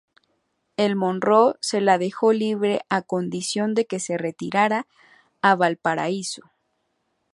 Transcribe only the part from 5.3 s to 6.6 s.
a Valparaíso.